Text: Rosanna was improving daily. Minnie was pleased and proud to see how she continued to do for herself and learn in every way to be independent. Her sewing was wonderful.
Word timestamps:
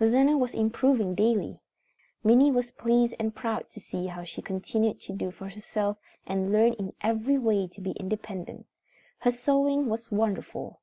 Rosanna 0.00 0.36
was 0.36 0.54
improving 0.54 1.14
daily. 1.14 1.60
Minnie 2.24 2.50
was 2.50 2.72
pleased 2.72 3.14
and 3.20 3.32
proud 3.32 3.70
to 3.70 3.78
see 3.78 4.06
how 4.08 4.24
she 4.24 4.42
continued 4.42 5.00
to 5.02 5.12
do 5.12 5.30
for 5.30 5.48
herself 5.48 5.98
and 6.26 6.50
learn 6.50 6.72
in 6.72 6.94
every 7.00 7.38
way 7.38 7.68
to 7.68 7.80
be 7.80 7.92
independent. 7.92 8.66
Her 9.20 9.30
sewing 9.30 9.88
was 9.88 10.10
wonderful. 10.10 10.80